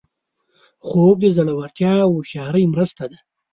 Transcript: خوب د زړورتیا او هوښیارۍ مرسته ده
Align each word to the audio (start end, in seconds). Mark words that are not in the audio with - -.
خوب 0.85 1.15
د 1.21 1.25
زړورتیا 1.37 1.93
او 2.05 2.11
هوښیارۍ 2.17 2.63
مرسته 2.73 3.03
ده 3.11 3.17